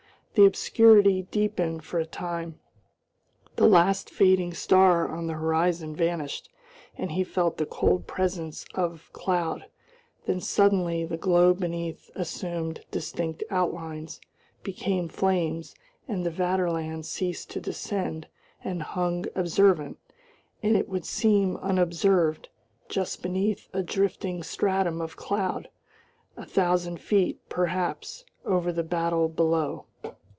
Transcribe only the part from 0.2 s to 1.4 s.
The obscurity